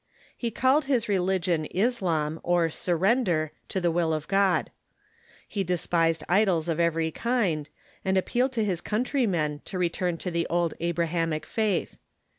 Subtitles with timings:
[0.35, 4.71] He called his religion "Islam," or "surrender" to the will of God.
[5.47, 7.69] He despised idols of every kind,
[8.03, 11.97] and appealed to his countrjnnen to return to the old Abi ahamic faith.